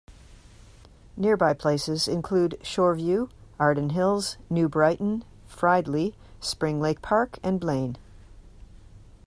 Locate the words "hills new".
3.91-4.67